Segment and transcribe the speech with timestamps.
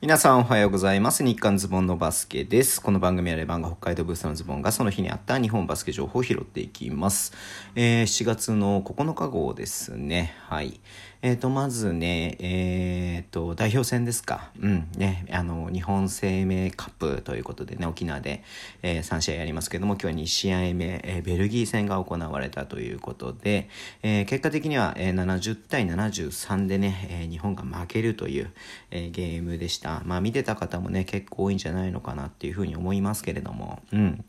[0.00, 1.24] 皆さんおはようございます。
[1.24, 2.80] 日刊ズボンのバスケです。
[2.80, 7.32] この番組はレバンが北海道ブースターのズボンがその日にあった日本バスケ情報を拾っていきます。
[7.74, 10.36] えー7月の9日号ですね。
[10.46, 10.78] はい。
[11.20, 14.52] えっ、と、まずね、えっ、と、代表戦ですか。
[14.60, 18.44] うん、ね、あの、日本生命カップということでね、沖縄で、
[18.82, 23.68] えー3試合やりますけども、今日は2試合目、えーベルギー戦が行われたということで、
[24.04, 28.52] えー結果的には、えー70対73でね、えー日本が負けるという、
[28.92, 29.87] えーゲームでした。
[30.04, 34.24] まあ、見てた方もね、結構多いんじゃないのかなっていうふうに思いますけれども、うん。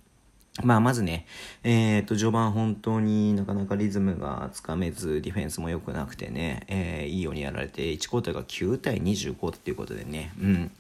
[0.64, 1.26] まあ、まずね、
[1.64, 10.72] えっ、と、序盤本当になかなかリズムがつかめず、ディフェンスも良くなくてね、えーいいようにやられて、1クォーターが9対25っていうことでね、うん。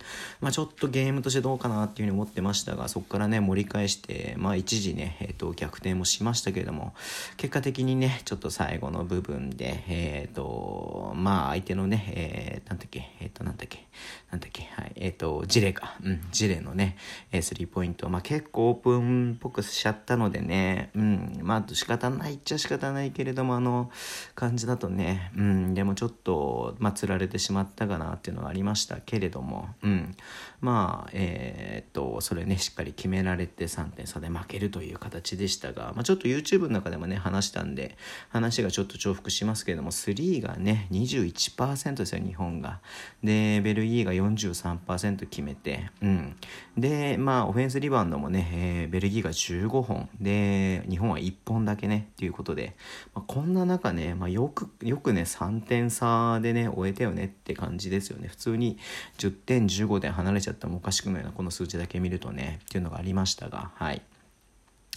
[0.41, 6.93] まあ、ちょっとゲームとしてどうかなっていうふうに思ってましたが、そこからね、盛り返して、まあ、一時ね、えっ、と、逆転もしましたけれども、
[7.38, 13.88] 結果的にね、ちょっと最後の部分で、えっ、と、まあ、相手のね、えー、なんだっけ、えっ、と、なんだっけ、
[14.31, 16.97] なんだっけ、はい、えっ、と、ジレか、うん、ジレのね、
[17.31, 23.91] えースリーポイント、まあ、結構オープンっぽくしちゃったのでね、うん、まあ、仕方ないっちゃ仕方ないけれども、あの
[24.35, 30.16] 感じだとね、うん、でもちょっと、まあ、釣られてしまったかなっていうのはありましたけれども、うん、
[30.61, 37.97] まあ、えーっと、それね、しっかり決められて3点差で負けるという形でしたが、まあ、ちょっと YouTube の中でもね、話したんで、
[38.29, 42.79] 話がちょっと重複しますけれども、3がね、21%ですよ、日本が。
[43.23, 46.35] で、ベルギーが43%決めて、うん。
[46.77, 52.75] で、まあ、オフェンスリバウンドもね、えーベルギーが15本、で、日本は1本だけね、っていうことで、
[53.14, 57.25] まあ、こんな中ね、まあ、よく、よくね、3点差でね、終えたよね。
[57.25, 58.28] って感じですよね。
[58.28, 58.78] 普通に
[59.17, 64.02] 10点、15点離れちゃってもおかしくないな、この数値だけ見るとね、っていうのがありましたが、はい。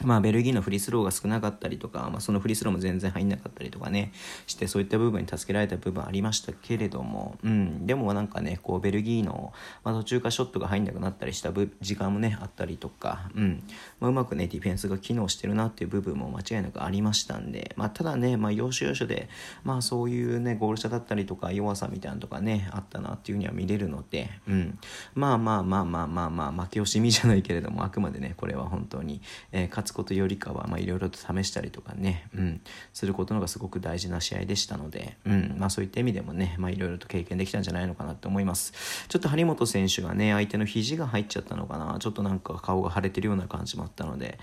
[0.04, 4.12] まあ、ベルギーのフリースローが少なかったりとか、まあ、そのフリースローも全然入んなかったりとかね
[4.46, 9.52] してそういった部分に助けられた部分ありましたけれども、うん、でもなんかねこうベルギーの、
[9.84, 13.62] まあ、途中からショットが入んなくなったりした時間もねあったりとか、うん。
[14.00, 19.28] まあ、うまくねディフェンスが機能してるなっていう部分も間違いなくありましたんで、まあ、ただね、まあ、要所要所で、
[19.62, 24.78] まあ、そういうねゴール下だったりとか弱さみたいなのとかねあったなっていうふうには見れるので、うん、
[25.14, 29.20] まあまあまあまあまあまあ負け惜しみじゃないけれどもあくまでねこれは本当に、
[29.52, 32.60] えー勝つことよりかはまあいろいろと試したりとかね、うん、
[32.92, 35.56] することのがすごく大事な試合でしたので、うん。
[35.58, 38.72] まあ、そういった意味でもねまあいろいろと経験できたんじゃないのかなと思います。
[39.08, 41.96] ちょっと張本選手がね相手の肘が入っちゃったのかな。
[41.98, 44.38] ちょっとなんか顔が腫れてるような感じもあったので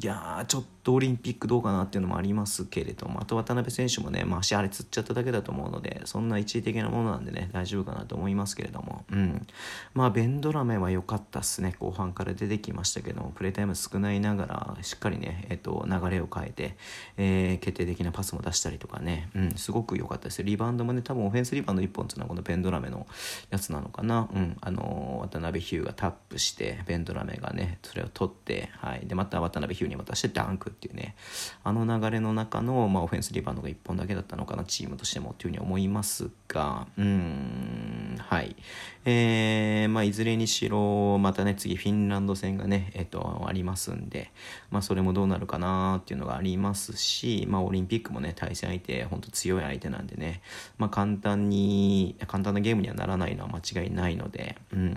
[0.00, 9.46] いやーちょっとオリンピックどうかなっていうのもありますけれどもあと渡辺選手もね、まあ、足あれつっちゃっただけだと思うのでそんな一時的なものなんでね大丈夫かなと思いますけれども、うん、
[9.94, 11.74] まあベンドラメは良かったっすね。
[11.78, 16.76] 後半から出てきましたけどもプレータイム少ないながらしっかりね、えっと、流れを変えて、
[17.16, 20.42] えー決定的なパスも出したりとかね、うん、すごく良かったです。
[20.42, 23.06] リバウンドもね多分オフェンスリバウンド1本っていうのはこのベンドラメの
[23.50, 30.73] やつなのかな、うん、あの渡辺ヒューがタップしてベンドラメがねそれを取って、はい、でまた渡辺ヒューに渡してダンク。
[30.74, 31.16] っていうね
[31.62, 38.56] あの流れの中の、まあ、オフェンスリバウンドが1本だけだったのかなチームとしてもっていうふうに思いますがうんはい。
[39.06, 44.30] えーまあ、いずれにしろまたね次フィンランド戦がね、えっと、ありますんで、
[44.70, 50.40] まあ、それもどうなるかなっていうのがありますし、まあ、オリンピックもね対戦相手本当強い相手なんでね、
[50.78, 54.90] まあ、簡単に簡単なゲームにはならないのは間違いないので、うん。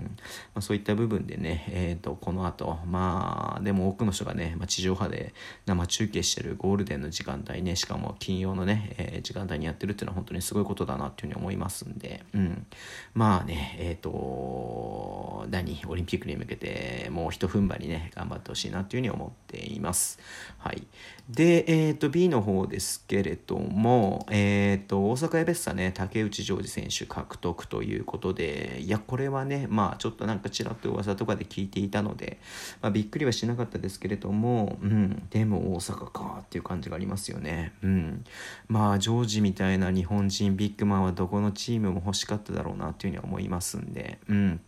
[0.54, 5.34] まあ、そういった部分でね、えー、とこの後まあでも多くの人がね、まあ、地上波で
[5.68, 12.66] 生中継してるゴールデンの時間帯ねしかも金曜のね、えー時間帯にやってるっていうのは本当にすごいことだなっていうふうに思いますんで、うん、
[13.14, 15.82] まあねえっ、と何？
[15.88, 20.20] オリンピックに向けてもうひと踏ん張りね頑張ってほしいなっていうふうに思っています。
[20.60, 20.88] はい、
[21.30, 32.40] で、えー、と B の方ですけれども、えー、と大阪エベッサね竹内ジョージ選手獲得ということでいやこれはねまあちょっとなんかちらっと噂とかで聞いていたので、
[32.82, 37.74] まあ、びっくりはしなかったですけれども、うん、でも大阪かっていう感じがありますよね。
[37.84, 38.24] うん、
[38.70, 44.62] まあジョージみたいな日本人ビッグマンはどこのチームも欲しかっただろうなっていうふうには思いますんで、うん、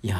[0.00, 0.16] いや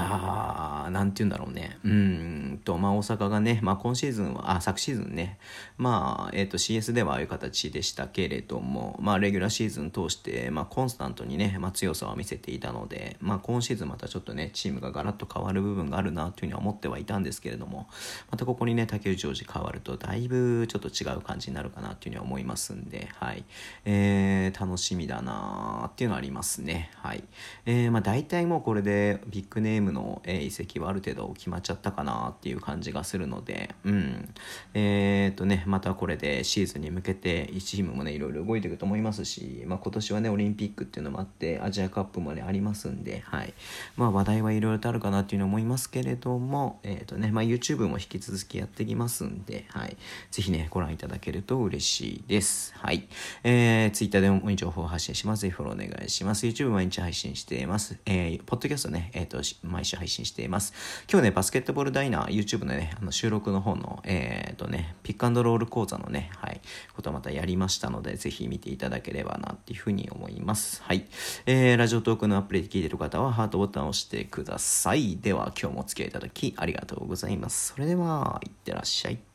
[0.88, 1.78] ー、なんて言うんだろうね。
[1.84, 5.38] うんと、まあ、大阪がね、まあ、今シーズンは、あ、昨シーズンね、
[5.76, 17.88] まあ、えっ、と、CS ではああいう形でしたけれども、まあ、レギュラーシーズン通して、まあ、コンスタントにね、まあ、強さを見せていたので、まあ、今シーズンまたちょっとね、チームがガラッと変わる部分があるなというふうには思ってはいたんですけれども、
[18.32, 23.44] またここにね、竹内ジョージ変わると、だいぶちょっと違う感じになるかなというふうには思いますんで、はい。
[23.84, 26.90] えー、楽しみだなーっていうのはありますね。
[26.96, 27.22] はい。
[27.64, 34.28] えー、まあ、大体もうこれでビッグネネームの、え、移籍はある程度決まっちゃったかなっていう感じがするので、うん。
[34.74, 43.54] えっ、とね、またこれでシーズンに向けて1、チームもね、いろいろ動いていくと思いますし、まあ、今年はね、オリンピックっていうのもあって、アジアカップもね、ありますんで、はい。
[43.96, 49.96] まあ、話題はいろいろとあるかなっていうのは思いますけれども、えっ、とね、まあ、YouTube も引き続きやっていきますんで、はい。
[50.30, 52.74] ぜひね、ご覧いただけると嬉しいです。
[52.76, 53.08] はい。
[53.44, 55.42] えー、Twitter でも情報を発信します。
[55.42, 56.46] ぜひフォローお願いします。
[56.46, 57.98] YouTube 毎日配信しています。
[58.06, 60.72] えー、ポッドキャストね、えっ、ー、と、毎週配信しています。
[61.10, 66.60] 今日ね、バスケットボールダイナー、YouTube のね、あの収録の方の、えっ、ー、とね、ピックアンドロール講座のね、はい、
[66.94, 70.82] ことまたやりましたので、ぜひ見ていただければなっていうふうに思います。
[70.82, 71.06] はい。
[71.46, 75.16] えー、ラジオトークのアプリで聞いてる方は、ハートボタンを押してください。
[75.16, 77.72] では、今日もお付き合いいただきありがとうございます。
[77.74, 79.27] それでは、いってらっしゃい。